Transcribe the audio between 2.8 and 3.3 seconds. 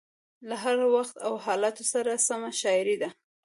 ده.